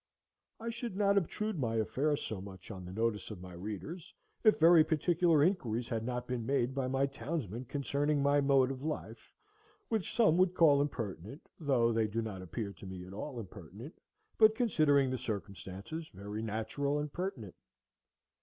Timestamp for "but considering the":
14.39-15.19